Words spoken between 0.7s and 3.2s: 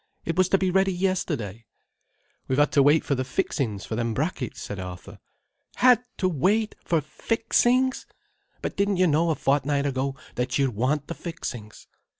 ready yesterday." "We've had to wait for